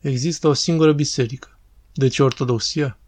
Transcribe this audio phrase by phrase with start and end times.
[0.00, 1.58] Există o singură biserică.
[1.92, 2.98] De ce ortodoxia?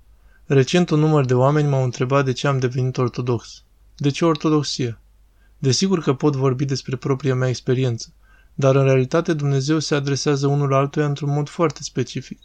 [0.45, 3.65] Recent un număr de oameni m-au întrebat de ce am devenit ortodox.
[3.97, 5.01] De ce ortodoxia?
[5.59, 8.13] Desigur că pot vorbi despre propria mea experiență,
[8.55, 12.41] dar în realitate Dumnezeu se adresează unul altuia într-un mod foarte specific.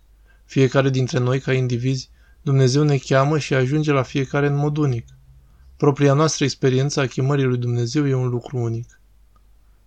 [0.46, 2.10] Fiecare dintre noi, ca indivizi,
[2.41, 5.05] Dumnezeu ne cheamă și ajunge la fiecare în mod unic.
[5.78, 9.00] Propria noastră experiență a chemării lui Dumnezeu e un lucru unic.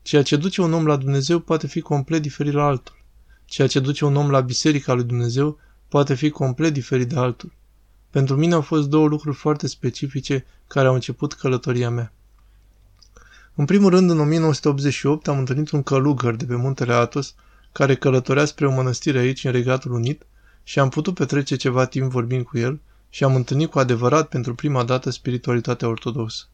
[0.02, 3.04] Ceea ce duce un om la Dumnezeu poate fi complet diferit la altul.
[3.46, 5.58] Ceea ce duce un om la Biserica lui Dumnezeu
[5.88, 7.52] poate fi complet diferit de altul.
[8.10, 12.12] Pentru mine au fost două lucruri foarte specifice care au început călătoria mea.
[13.54, 17.34] În primul rând, în 1988 am întâlnit un călugăr de pe muntele Atos
[17.72, 20.26] care călătorea spre o mănăstire aici, în Regatul Unit,
[20.62, 24.54] și am putut petrece ceva timp vorbind cu el și am întâlnit cu adevărat pentru
[24.54, 26.44] prima dată spiritualitatea ortodoxă.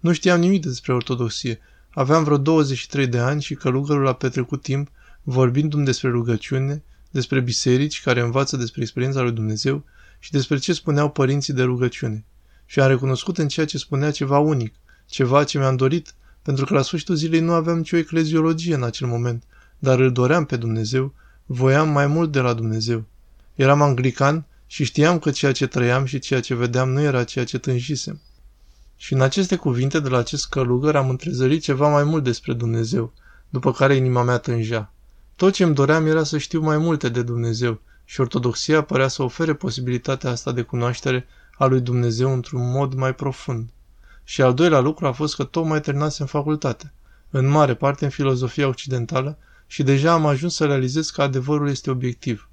[0.00, 1.60] Nu știam nimic despre ortodoxie.
[1.90, 4.88] Aveam vreo 23 de ani și călugărul a petrecut timp
[5.24, 9.84] vorbindu-mi despre rugăciune, despre biserici care învață despre experiența lui Dumnezeu
[10.18, 12.24] și despre ce spuneau părinții de rugăciune.
[12.66, 14.74] Și am recunoscut în ceea ce spunea ceva unic,
[15.06, 19.06] ceva ce mi-am dorit, pentru că la sfârșitul zilei nu aveam nicio ecleziologie în acel
[19.06, 19.42] moment,
[19.78, 21.14] dar îl doream pe Dumnezeu,
[21.46, 23.04] voiam mai mult de la Dumnezeu.
[23.54, 27.44] Eram anglican și știam că ceea ce trăiam și ceea ce vedeam nu era ceea
[27.44, 28.20] ce tânjisem.
[28.96, 33.12] Și în aceste cuvinte de la acest călugăr am întrezărit ceva mai mult despre Dumnezeu,
[33.48, 34.93] după care inima mea tânjea.
[35.36, 39.22] Tot ce îmi doream era să știu mai multe de Dumnezeu și ortodoxia părea să
[39.22, 41.26] ofere posibilitatea asta de cunoaștere
[41.58, 43.68] a lui Dumnezeu într-un mod mai profund.
[44.24, 46.92] Și al doilea lucru a fost că tocmai terminasem facultate,
[47.30, 51.90] în mare parte în filozofia occidentală, și deja am ajuns să realizez că adevărul este
[51.90, 52.48] obiectiv.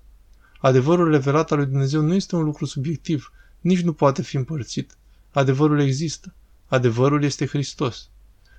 [0.59, 4.97] Adevărul revelat al lui Dumnezeu nu este un lucru subiectiv, nici nu poate fi împărțit.
[5.31, 6.33] Adevărul există.
[6.67, 8.09] Adevărul este Hristos.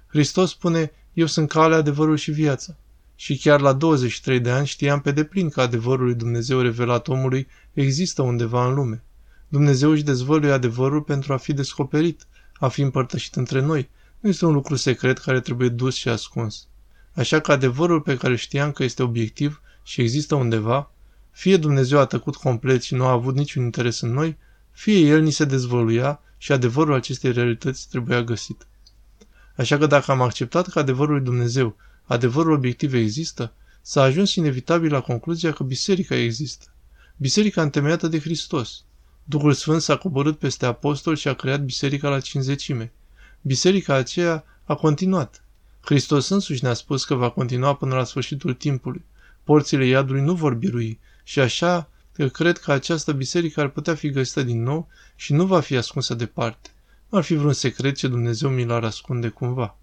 [0.07, 2.77] Hristos spune, eu sunt calea, adevărul și viața.
[3.15, 7.47] Și chiar la 23 de ani știam pe deplin că adevărul lui Dumnezeu revelat omului
[7.73, 9.03] există undeva în lume.
[9.49, 13.91] Dumnezeu își dezvăluie adevărul pentru a fi descoperit, a fi împărtășit între noi.
[14.21, 16.67] Nu este un lucru secret care trebuie dus și ascuns.
[17.15, 20.91] Așa că adevărul pe care știam că este obiectiv și există undeva,
[21.31, 24.37] fie Dumnezeu a tăcut complet și nu a avut niciun interes în noi,
[24.71, 28.67] fie El ni se dezvăluia și adevărul acestei realități trebuia găsit.
[29.57, 33.53] Așa că dacă am acceptat că adevărul lui Dumnezeu, adevărul obiectiv există,
[33.83, 36.67] s-a ajuns inevitabil la concluzia că biserica există.
[37.17, 38.85] Biserica întemeiată de Hristos.
[39.25, 42.93] Duhul Sfânt s-a coborât peste apostol și a creat biserica la cinzecime.
[43.41, 45.45] Biserica aceea a continuat.
[45.81, 49.05] Hristos însuși ne-a spus că va continua până la sfârșitul timpului.
[49.45, 54.11] Porțile iadului nu vor birui și așa că cred că această biserică ar putea fi
[54.11, 56.71] găsită din nou și nu va fi ascunsă departe.
[57.09, 59.77] Nu ar fi vreun secret ce Dumnezeu mi l-ar ascunde cumva.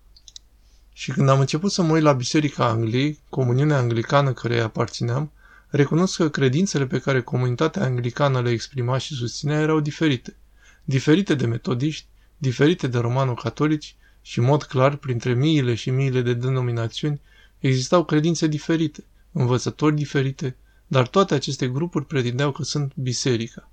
[0.99, 5.31] Și când am început să mă uit la Biserica Angliei, comuniunea anglicană care aparțineam,
[5.67, 10.35] recunosc că credințele pe care comunitatea anglicană le exprima și susținea erau diferite.
[10.83, 12.05] Diferite de metodiști,
[12.37, 17.21] diferite de romano-catolici și, în mod clar, printre miile și miile de denominațiuni,
[17.59, 20.55] existau credințe diferite, învățători diferite,
[20.87, 23.69] dar toate aceste grupuri pretindeau că sunt biserica.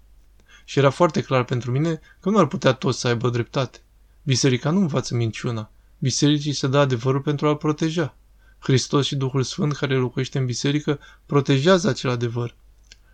[0.65, 3.79] Și era foarte clar pentru mine că nu ar putea toți să aibă dreptate.
[4.23, 5.71] Biserica nu învață minciuna.
[5.99, 8.17] Bisericii se dă adevărul pentru a-l proteja.
[8.59, 12.55] Hristos și Duhul Sfânt care locuiește în biserică protejează acel adevăr.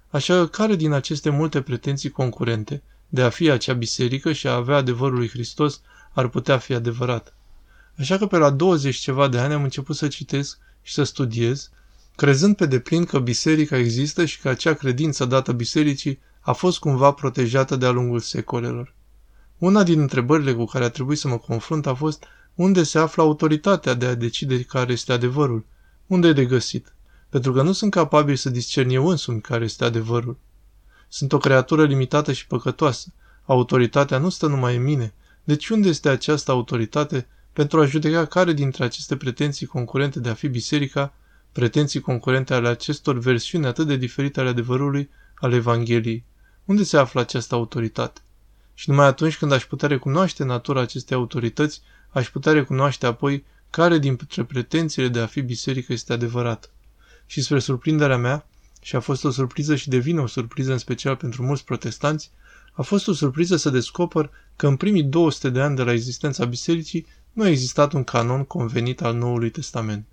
[0.09, 4.55] Așa că care din aceste multe pretenții concurente de a fi acea biserică și a
[4.55, 5.81] avea adevărul lui Hristos
[6.13, 7.35] ar putea fi adevărat?
[7.99, 11.71] Așa că pe la 20 ceva de ani am început să citesc și să studiez
[12.17, 17.13] crezând pe deplin că biserica există și că acea credință dată bisericii a fost cumva
[17.13, 18.95] protejată de-a lungul secolelor.
[19.59, 22.25] Una din întrebările cu care a trebuit să mă confrunt a fost
[22.55, 25.65] unde se află autoritatea de a decide care este adevărul,
[26.07, 26.95] unde e de găsit,
[27.29, 30.37] pentru că nu sunt capabil să discern eu însumi care este adevărul.
[31.09, 33.13] Sunt o creatură limitată și păcătoasă.
[33.45, 35.15] Autoritatea nu stă numai în mine.
[35.45, 40.35] Deci unde este această autoritate pentru a judeca care dintre aceste pretenții concurente de a
[40.35, 41.15] fi biserica
[41.53, 46.25] pretenții concurente ale acestor versiuni atât de diferite ale adevărului al Evangheliei.
[46.65, 48.21] Unde se află această autoritate?
[48.75, 51.81] Și numai atunci când aș putea recunoaște natura acestei autorități,
[52.13, 56.69] aș putea recunoaște apoi care dintre pretențiile de a fi biserică este adevărată.
[57.27, 58.47] Și spre surprinderea mea,
[58.81, 62.31] și a fost o surpriză și devine o surpriză în special pentru mulți protestanți,
[62.73, 66.45] a fost o surpriză să descoper că în primii 200 de ani de la existența
[66.45, 70.07] bisericii nu a existat un canon convenit al Noului Testament.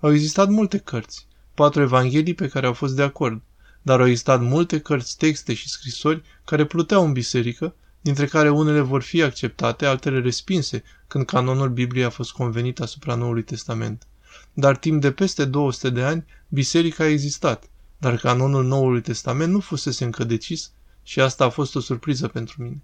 [0.00, 3.40] Au existat multe cărți, patru evanghelii pe care au fost de acord,
[3.82, 7.74] dar au existat multe cărți, texte și scrisori care pluteau în biserică,
[8.04, 13.14] dintre care unele vor fi acceptate, altele respinse, când canonul Bibliei a fost convenit asupra
[13.14, 14.06] Noului Testament.
[14.52, 17.70] Dar timp de peste 200 de ani, biserica a existat.
[17.98, 20.70] dar canonul Noului Testament nu fusese încă decis
[21.02, 22.82] și asta a fost o surpriză pentru mine.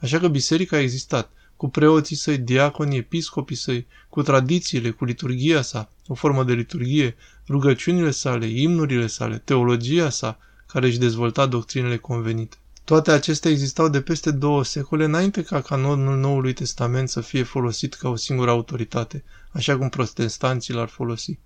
[0.00, 5.62] Așa că biserica a existat, cu preoții săi, diaconii, episcopii săi, cu tradițiile, cu liturgia
[5.62, 7.16] sa, o formă de liturgie,
[7.48, 12.56] rugăciunile sale, imnurile sale, teologia sa, care își dezvolta doctrinele convenite.
[12.90, 17.94] Toate acestea existau de peste două secole înainte ca canonul Noului Testament să fie folosit
[17.94, 21.38] ca o singură autoritate, așa cum protestanții l-ar folosi.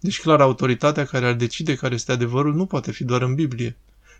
[0.00, 3.76] Deci clar, autoritatea care ar decide care este adevărul nu poate fi doar în Biblie.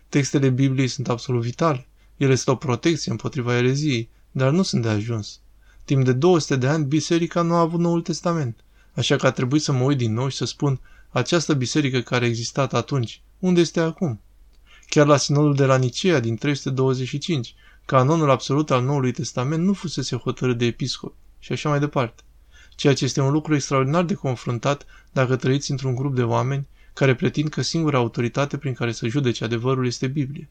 [0.09, 1.87] Textele Bibliei sunt absolut vitale.
[2.17, 5.39] Ele sunt o protecție împotriva ereziei, dar nu sunt de ajuns.
[5.85, 9.61] Timp de 200 de ani, biserica nu a avut Noul Testament, așa că a trebuit
[9.61, 10.79] să mă uit din nou și să spun,
[11.09, 14.21] această biserică care a existat atunci, unde este acum?
[14.93, 17.55] Chiar la sinodul de la Nicea din 325,
[17.85, 22.23] canonul absolut al Noului Testament nu fusese hotărât de episcop și așa mai departe.
[22.75, 27.15] Ceea ce este un lucru extraordinar de confruntat dacă trăiți într-un grup de oameni care
[27.15, 30.49] pretind că singura autoritate prin care să judece adevărul este Biblie.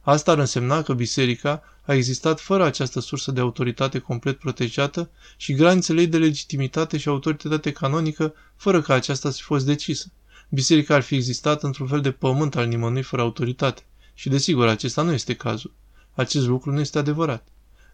[0.00, 5.54] Asta ar însemna că biserica a existat fără această sursă de autoritate complet protejată și
[5.54, 10.12] granițele ei de legitimitate și autoritate canonică fără ca aceasta să fi fost decisă.
[10.52, 13.82] Biserica ar fi existat într-un fel de pământ al nimănui fără autoritate.
[14.14, 15.72] Și desigur, acesta nu este cazul.
[16.12, 17.48] Acest lucru nu este adevărat.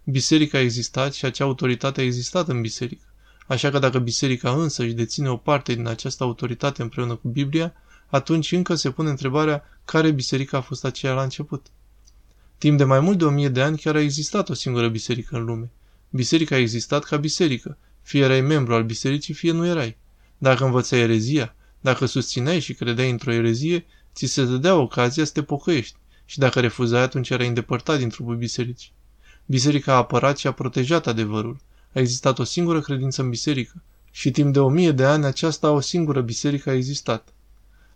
[0.05, 3.05] Biserica a existat și acea autoritate a existat în biserică.
[3.47, 7.73] Așa că dacă biserica însă își deține o parte din această autoritate împreună cu Biblia,
[8.07, 11.67] atunci încă se pune întrebarea care biserică a fost aceea la început.
[12.59, 15.37] Timp de mai mult de o mie de ani chiar a existat o singură biserică
[15.37, 15.71] în lume.
[16.11, 17.79] Biserica a existat ca biserică.
[18.03, 19.97] Fie erai membru al bisericii, fie nu erai.
[20.39, 25.43] Dacă învățai erezia, dacă susțineai și credeai într-o erezie, ți se dădea ocazia să te
[25.43, 28.93] pocăiești și dacă refuzai, atunci erai îndepărtat din trupul bisericii.
[29.47, 31.59] Biserica a apărat și a protejat adevărul.
[31.95, 35.71] A existat o singură credință în biserică și timp de o mie de ani aceasta
[35.71, 37.29] o singură biserică a existat.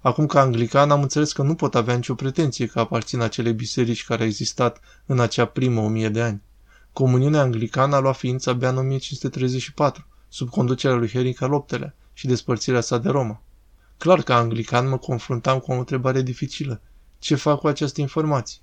[0.01, 4.05] Acum ca anglican am înțeles că nu pot avea nicio pretenție că aparțin acelei biserici
[4.05, 6.43] care a existat în acea primă o mie de ani.
[6.93, 12.27] Comuniunea anglicană a luat ființa abia în 1534, sub conducerea lui Henric al VIII-lea și
[12.27, 13.43] despărțirea sa de Roma.
[14.01, 16.81] Clar că anglican mă confruntam cu o întrebare dificilă.
[17.19, 18.61] Ce fac cu această informație?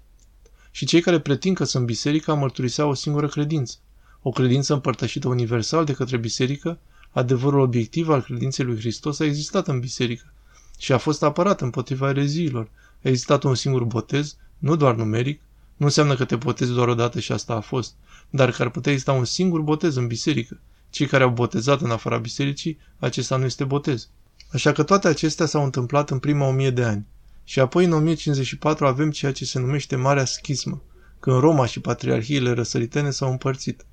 [0.71, 3.77] Și cei care pretind că sunt biserica mărturiseau o singură credință.
[4.21, 6.79] O credință împărtășită universal de către biserică,
[7.11, 10.33] adevărul obiectiv al credinței lui Hristos a existat în biserică
[10.77, 12.69] și a fost apărat împotriva ereziilor.
[13.03, 15.41] A existat un singur botez, nu doar numeric,
[15.75, 17.93] nu înseamnă că te botezi doar o dată și asta a fost,
[18.29, 20.59] dar că ar putea exista un singur botez în biserică.
[20.89, 24.09] Cei care au botezat în afara bisericii, acesta nu este botez.
[24.51, 27.07] Așa că toate acestea s-au întâmplat în prima o mie de ani.
[27.43, 30.81] Și apoi în 1054 avem ceea ce se numește Marea Schismă,
[31.19, 33.85] când Roma și patriarhiile răsăritene s-au împărțit.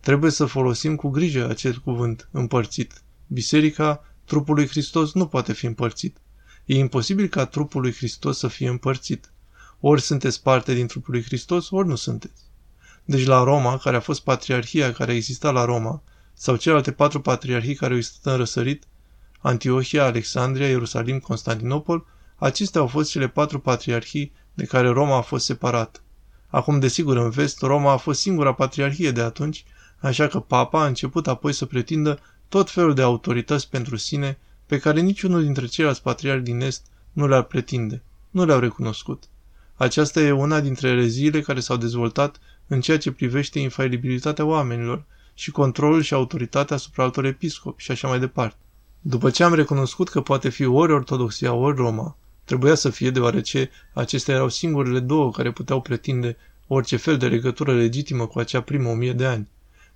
[0.00, 3.02] Trebuie să folosim cu grijă acest cuvânt, împărțit.
[3.26, 6.16] Biserica, trupul lui Hristos, nu poate fi împărțit.
[6.64, 9.32] E imposibil ca trupul lui Hristos să fie împărțit.
[9.80, 12.42] Ori sunteți parte din trupul lui Hristos, ori nu sunteți.
[13.04, 16.02] Deci la Roma, care a fost patriarhia care exista la Roma,
[16.34, 18.84] sau celelalte patru patriarhii care au existat în răsărit,
[19.46, 22.06] Antiohia, Alexandria, Ierusalim, Constantinopol,
[22.36, 26.02] acestea au fost cele patru patriarhii de care Roma a fost separat.
[26.48, 29.64] Acum, desigur, în vest, Roma a fost singura patriarhie de atunci,
[29.98, 34.78] așa că papa a început apoi să pretindă tot felul de autorități pentru sine pe
[34.78, 39.24] care niciunul dintre ceilalți patriarhi din Est nu le-ar pretinde, nu le-au recunoscut.
[39.74, 45.04] Aceasta e una dintre ereziile care s-au dezvoltat în ceea ce privește infailibilitatea oamenilor
[45.34, 48.56] și controlul și autoritatea asupra altor episcopi și așa mai departe.
[49.08, 53.70] După ce am recunoscut că poate fi ori Ortodoxia, ori Roma, trebuia să fie deoarece
[53.92, 56.36] acestea erau singurele două care puteau pretinde
[56.66, 59.48] orice fel de legătură legitimă cu acea primă o mie de ani.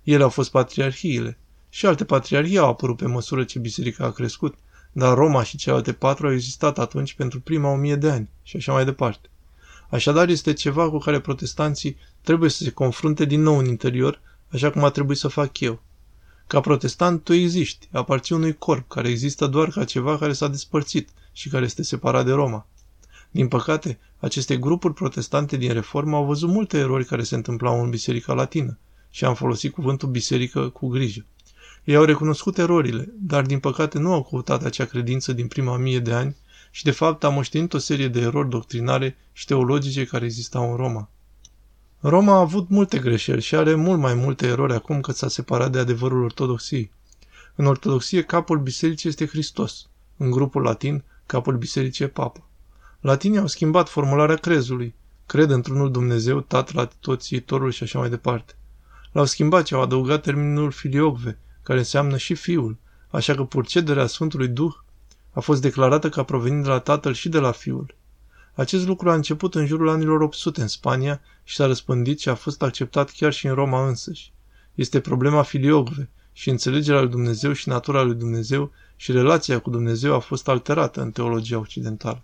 [0.03, 1.37] Ele au fost patriarhiile.
[1.69, 4.55] Și alte patriarhii au apărut pe măsură ce biserica a crescut,
[4.91, 8.57] dar Roma și celelalte patru au existat atunci pentru prima o mie de ani și
[8.57, 9.29] așa mai departe.
[9.89, 14.69] Așadar este ceva cu care protestanții trebuie să se confrunte din nou în interior, așa
[14.69, 15.81] cum a trebuit să fac eu.
[16.51, 21.09] Ca protestant, tu existi, aparții unui corp care există doar ca ceva care s-a despărțit
[21.31, 22.67] și care este separat de Roma.
[23.29, 27.89] Din păcate, aceste grupuri protestante din reformă au văzut multe erori care se întâmplau în
[27.89, 28.77] Biserica Latină
[29.09, 31.25] și am folosit cuvântul biserică cu grijă.
[31.83, 35.99] Ei au recunoscut erorile, dar din păcate nu au căutat acea credință din prima mie
[35.99, 36.35] de ani
[36.71, 40.75] și de fapt am moștenit o serie de erori doctrinare și teologice care existau în
[40.75, 41.09] Roma.
[42.03, 45.71] Roma a avut multe greșeli și are mult mai multe erori acum că s-a separat
[45.71, 46.91] de adevărul ortodoxiei.
[47.55, 49.87] În ortodoxie, capul bisericii este Hristos.
[50.17, 52.43] În grupul latin, capul bisericii e Papa.
[52.99, 54.95] Latinii au schimbat formularea crezului.
[55.25, 57.21] Cred într-unul Dumnezeu, Tatăl, Atitot,
[57.71, 58.53] și așa mai departe.
[59.11, 62.77] L-au schimbat și au adăugat termenul filiocve, care înseamnă și Fiul,
[63.09, 64.73] așa că purcederea Sfântului Duh
[65.31, 67.95] a fost declarată ca provenind de la Tatăl și de la Fiul.
[68.53, 72.35] Acest lucru a început în jurul anilor 800 în Spania și s-a răspândit și a
[72.35, 74.33] fost acceptat chiar și în Roma însăși.
[74.75, 80.13] Este problema filiogve și înțelegerea lui Dumnezeu și natura lui Dumnezeu și relația cu Dumnezeu
[80.13, 82.23] a fost alterată în teologia occidentală.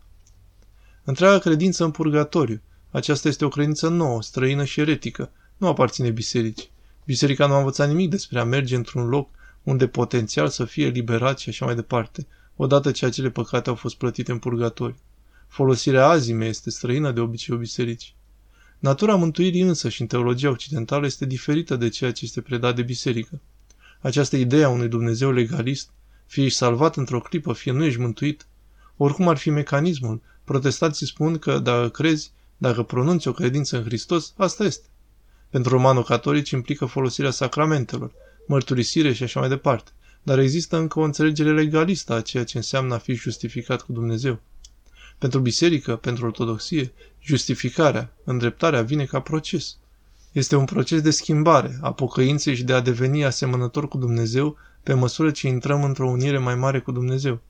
[1.04, 2.62] Întreaga credință în purgatoriu.
[2.92, 5.32] Aceasta este o credință nouă, străină și eretică.
[5.58, 6.70] Nu aparține bisericii.
[7.06, 9.30] Biserica nu a învățat nimic despre a merge într-un loc
[9.64, 13.96] unde potențial să fie liberat și așa mai departe, odată ce acele păcate au fost
[13.96, 14.98] plătite în purgatoriu.
[15.48, 18.16] Folosirea azime este străină de obiceiul bisericii.
[18.80, 22.82] Natura mântuirii însă și în teologia occidentală este diferită de ceea ce este predat de
[22.82, 23.42] biserică.
[24.02, 25.90] Această idee a unui Dumnezeu legalist,
[26.26, 28.48] fie ești salvat într-o clipă, fie nu ești mântuit,
[28.98, 34.34] oricum ar fi mecanismul, protestanții spun că dacă crezi, dacă pronunți o credință în Hristos,
[34.38, 34.88] asta este.
[35.50, 38.12] Pentru romano-catolici implică folosirea sacramentelor,
[38.48, 39.92] mărturisire și așa mai departe,
[40.24, 44.40] dar există încă o înțelegere legalistă a ceea ce înseamnă a fi justificat cu Dumnezeu.
[45.18, 49.78] Pentru biserică, pentru ortodoxie, justificarea, îndreptarea vine ca proces.
[50.32, 54.94] Este un proces de schimbare, a pocăinței și de a deveni asemănător cu Dumnezeu pe
[54.94, 57.42] măsură ce intrăm într-o unire mai mare cu Dumnezeu.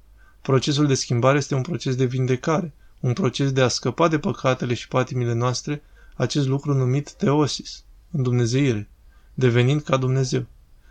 [0.42, 4.74] Procesul de schimbare este un proces de vindecare, un proces de a scăpa de păcatele
[4.74, 5.82] și patimile noastre,
[6.16, 8.90] acest lucru numit teosis, în Dumnezeire,
[9.34, 10.46] devenind ca Dumnezeu.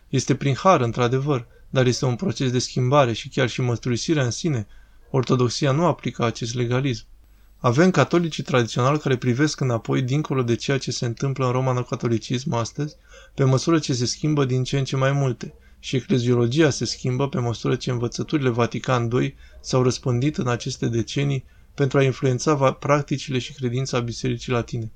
[0.09, 4.31] Este prin har, într-adevăr, dar este un proces de schimbare și chiar și mărturisirea în
[4.31, 4.67] sine.
[5.11, 7.07] Ortodoxia nu aplică acest legalism.
[7.59, 12.97] Avem catolicii tradiționali care privesc înapoi dincolo de ceea ce se întâmplă în romano-catolicism astăzi,
[13.35, 17.29] pe măsură ce se schimbă din ce în ce mai multe, și ecleziologia se schimbă
[17.29, 21.45] pe măsură ce învățăturile Vatican II s-au răspândit în aceste decenii
[21.75, 24.93] pentru a influența practicile și credința Bisericii Latine.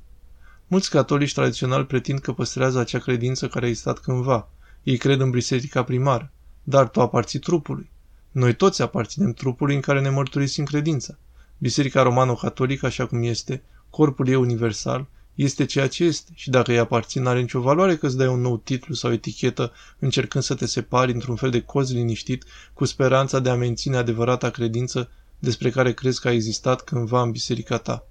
[0.66, 4.48] Mulți catolici tradiționali pretind că păstrează acea credință care a existat cândva.
[4.82, 6.32] Ei cred în biserica primară.
[6.62, 7.89] Dar tu aparții trupului.
[8.30, 11.18] Noi toți aparținem trupului în care ne mărturisim credința.
[11.58, 16.78] Biserica romano-catolică, așa cum este, corpul ei universal, este ceea ce este și dacă îi
[16.78, 20.66] aparțin, are nicio valoare că îți dai un nou titlu sau etichetă încercând să te
[20.66, 25.92] separi într-un fel de coz liniștit cu speranța de a menține adevărata credință despre care
[25.92, 28.06] crezi că a existat cândva în biserica ta.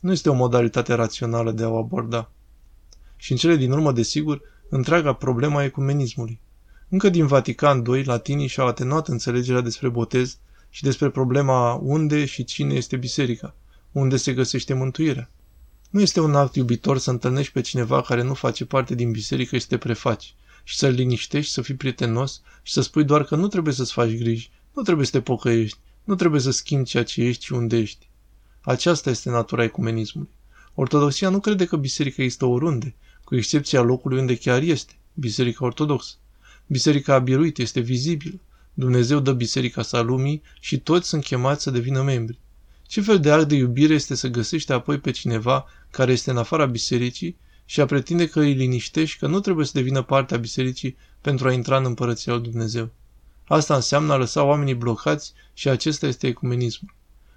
[0.00, 2.30] Nu este o modalitate rațională de a o aborda.
[3.16, 6.40] Și în cele din urmă, desigur, întreaga problema ecumenismului.
[6.92, 10.38] Încă din Vatican II, latinii și-au atenuat înțelegerea despre botez
[10.70, 13.54] și despre problema unde și cine este biserica,
[13.92, 15.30] unde se găsește mântuirea.
[15.90, 19.56] Nu este un act iubitor să întâlnești pe cineva care nu face parte din biserică
[19.56, 20.34] și să te prefaci
[20.64, 24.16] și să-l liniștești, să fii prietenos și să spui doar că nu trebuie să-ți faci
[24.16, 27.76] griji, nu trebuie să te pocăiești, nu trebuie să schimbi ceea ce ești și unde
[27.76, 28.08] ești.
[28.60, 30.30] Aceasta este natura ecumenismului.
[30.74, 32.94] Ortodoxia nu crede că biserica este oriunde,
[33.24, 36.14] cu excepția locului unde chiar este, biserica ortodoxă.
[36.72, 38.40] Biserica a biruit este vizibilă.
[38.74, 42.38] Dumnezeu dă biserica sa lumii și toți sunt chemați să devină membri.
[42.86, 46.36] Ce fel de act de iubire este să găsești apoi pe cineva care este în
[46.36, 50.38] afara bisericii și a pretinde că îi liniștești că nu trebuie să devină parte a
[50.38, 52.90] bisericii pentru a intra în împărăția lui Dumnezeu?
[53.44, 56.94] Asta înseamnă a lăsa oamenii blocați și acesta este ecumenismul.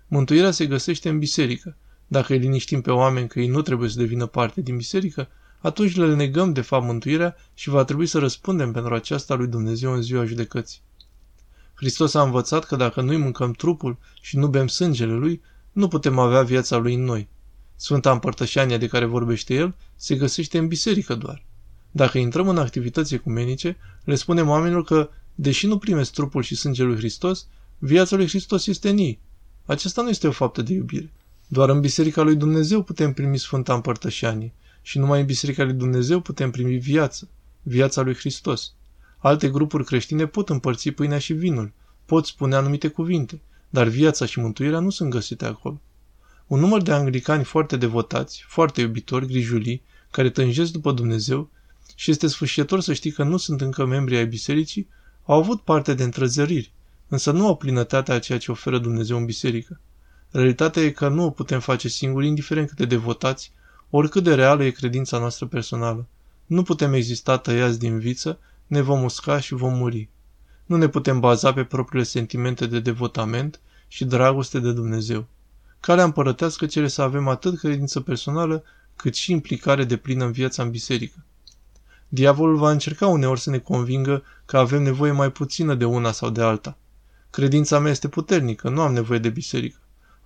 [0.08, 1.76] Mântuirea se găsește în biserică.
[2.08, 5.30] Dacă îi liniștim pe oameni că ei nu trebuie să devină parte din biserică,
[5.66, 9.94] atunci le negăm de fapt mântuirea și va trebui să răspundem pentru aceasta lui Dumnezeu
[9.94, 10.82] în ziua judecății.
[11.74, 15.42] Hristos a învățat că dacă nu-i mâncăm trupul și nu bem sângele lui,
[15.72, 17.28] nu putem avea viața lui în noi.
[17.76, 21.44] Sfânta împărtășania de care vorbește el se găsește în biserică doar.
[21.92, 26.88] Dacă intrăm în activități ecumenice, le spunem oamenilor că, deși nu primesc trupul și sângele
[26.88, 29.20] lui Hristos, viața lui Hristos este în ei.
[29.66, 31.12] Acesta nu este o faptă de iubire.
[31.48, 34.54] Doar în Biserica lui Dumnezeu putem primi Sfânta Împărtășanie
[34.88, 37.30] și numai în Biserica lui Dumnezeu putem primi viață,
[37.62, 38.74] viața lui Hristos.
[39.18, 41.72] Alte grupuri creștine pot împărți pâinea și vinul,
[42.06, 45.82] pot spune anumite cuvinte, dar viața și mântuirea nu sunt găsite acolo.
[46.48, 51.50] Un număr de anglicani foarte devotați, foarte iubitori, grijulii, care tânjesc după Dumnezeu
[51.96, 54.90] și este sfârșitor să știi că nu sunt încă membri ai bisericii,
[55.24, 56.72] au avut parte de întrezăriri,
[57.08, 59.80] însă nu au plinătatea a ceea ce oferă Dumnezeu în biserică.
[60.32, 63.54] Realitatea e că nu o putem face singuri, indiferent cât de devotați,
[63.90, 66.06] oricât de reală e credința noastră personală.
[66.46, 70.10] Nu putem exista tăiați din viță, ne vom usca și vom muri.
[70.66, 75.28] Nu ne putem baza pe propriile sentimente de devotament și dragoste de Dumnezeu.
[75.80, 78.64] Calea împărătească cere să avem atât credință personală,
[78.96, 81.24] cât și implicare de plină în viața în biserică.
[82.08, 86.30] Diavolul va încerca uneori să ne convingă că avem nevoie mai puțină de una sau
[86.30, 86.78] de alta.
[87.30, 89.78] Credința mea este puternică, nu am nevoie de biserică.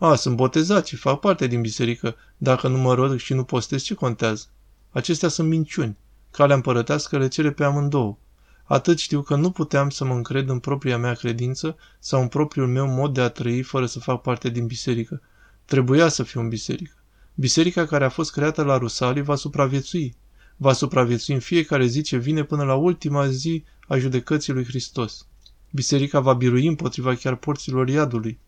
[0.02, 2.16] A, sunt botezat și fac parte din biserică.
[2.38, 4.46] Dacă nu mă rog și nu postez, ce contează?
[4.90, 5.98] Acestea sunt minciuni.
[6.32, 8.18] Calea împărătească le cere pe amândouă.
[8.64, 12.68] Atât știu că nu puteam să mă încred în propria mea credință sau în propriul
[12.68, 15.22] meu mod de a trăi fără să fac parte din biserică.
[15.66, 16.96] Trebuia să fie un biserică.
[17.36, 20.16] Biserica care a fost creată la Rusalii va supraviețui.
[20.58, 25.28] Va supraviețui în fiecare zi ce vine până la ultima zi a judecății lui Hristos.
[25.72, 28.40] Biserica va birui împotriva chiar porților iadului.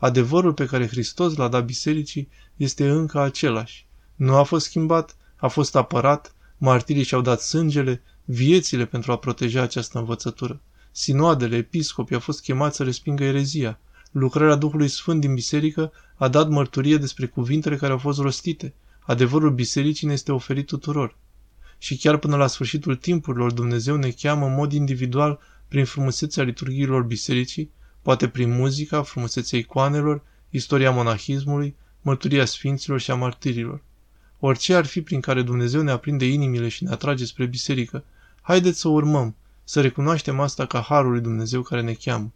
[0.00, 3.86] Adevărul pe care Hristos l-a dat bisericii este încă același.
[4.14, 9.62] Nu a fost schimbat, a fost apărat, martirii și-au dat sângele, viețile pentru a proteja
[9.62, 10.60] această învățătură.
[10.90, 13.80] Sinoadele, episcopii au fost chemați să respingă erezia.
[14.10, 18.74] Lucrarea Duhului Sfânt din biserică a dat mărturie despre cuvintele care au fost rostite.
[19.00, 21.16] Adevărul bisericii ne este oferit tuturor.
[21.78, 25.38] Și chiar până la sfârșitul timpurilor Dumnezeu ne cheamă în mod individual
[25.68, 27.70] prin frumusețea liturghiilor bisericii,
[28.02, 33.82] poate prin muzica, frumusețea icoanelor, istoria monahismului, mărturia sfinților și a martirilor.
[34.38, 38.04] Orice ar fi prin care Dumnezeu ne aprinde inimile și ne atrage spre biserică,
[38.40, 42.32] haideți să urmăm, să recunoaștem asta ca harul lui Dumnezeu care ne cheamă.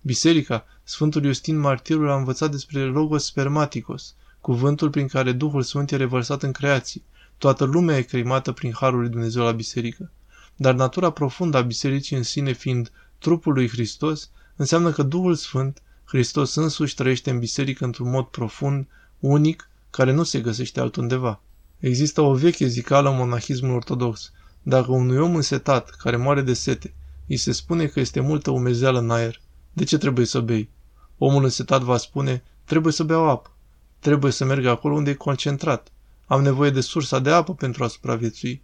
[0.00, 5.96] Biserica, Sfântul Iustin Martirul a învățat despre Logos Spermaticos, cuvântul prin care Duhul Sfânt e
[5.96, 7.02] revărsat în creație.
[7.38, 10.10] Toată lumea e cremată prin harul lui Dumnezeu la biserică.
[10.56, 15.82] Dar natura profundă a bisericii în sine fiind trupul lui Hristos, înseamnă că Duhul Sfânt,
[16.04, 18.86] Hristos însuși trăiește în biserică într-un mod profund,
[19.18, 21.40] unic, care nu se găsește altundeva.
[21.78, 24.32] Există o veche zicală în monahismul ortodox.
[24.62, 26.94] Dacă unui om însetat, care moare de sete,
[27.26, 29.40] îi se spune că este multă umezeală în aer,
[29.72, 30.70] de ce trebuie să bei?
[31.18, 33.50] Omul însetat va spune, trebuie să beau apă.
[33.98, 35.88] Trebuie să merg acolo unde e concentrat.
[36.26, 38.62] Am nevoie de sursa de apă pentru a supraviețui.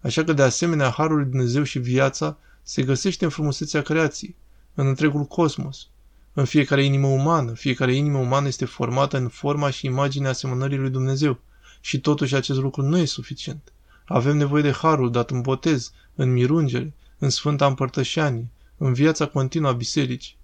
[0.00, 4.36] Așa că de asemenea Harul lui Dumnezeu și viața se găsește în frumusețea creației,
[4.76, 5.88] în întregul cosmos.
[6.32, 10.90] În fiecare inimă umană, fiecare inimă umană este formată în forma și imaginea asemănării lui
[10.90, 11.38] Dumnezeu.
[11.80, 13.72] Și totuși acest lucru nu e suficient.
[14.04, 19.70] Avem nevoie de harul dat în botez, în mirungere, în Sfânta Împărtășanie, în viața continuă
[19.70, 20.36] a bisericii.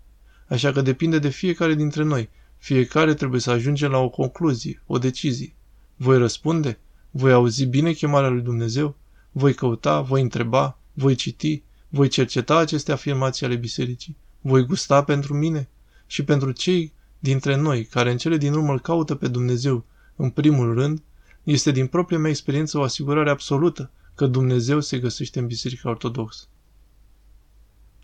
[0.49, 2.29] Așa că depinde de fiecare dintre noi.
[2.59, 5.55] Fiecare trebuie să ajungem la o concluzie, o decizie.
[5.97, 6.79] Voi răspunde?
[7.11, 8.97] Voi auzi bine chemarea lui Dumnezeu?
[9.33, 10.01] Voi căuta?
[10.01, 10.79] Voi întreba?
[10.93, 11.63] Voi citi?
[11.89, 14.17] Voi cerceta aceste afirmații ale bisericii?
[14.45, 15.69] Voi gusta pentru mine?
[16.07, 19.85] Și pentru cei dintre noi care în cele din urmă îl caută pe Dumnezeu
[20.17, 21.03] în primul rând,
[21.43, 26.45] este din propria mea experiență o asigurare absolută că Dumnezeu se găsește în Biserica Ortodoxă.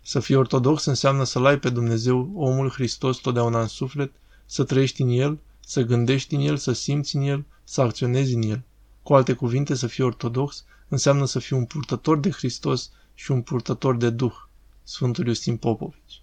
[0.03, 4.11] Să fii ortodox înseamnă să-L ai pe Dumnezeu, omul Hristos, totdeauna în suflet,
[4.45, 8.41] să trăiești în El, să gândești în El, să simți în El, să acționezi în
[8.41, 8.63] El.
[9.03, 13.41] Cu alte cuvinte, să fii ortodox înseamnă să fii un purtător de Hristos și un
[13.41, 14.35] purtător de Duh.
[14.83, 16.21] Sfântul Iustin Popovici.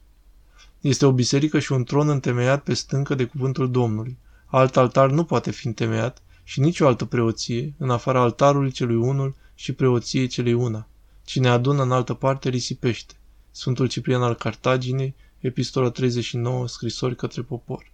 [0.87, 4.19] Este o biserică și un tron întemeiat pe stâncă de cuvântul Domnului.
[4.47, 9.35] Alt altar nu poate fi întemeiat și nicio altă preoție, în afara altarului celui unul
[9.55, 10.89] și preoției celei una.
[11.25, 13.15] Cine adună în altă parte risipește.
[13.51, 17.93] Sfântul Ciprian al Cartaginei, epistola 39, scrisori către popor.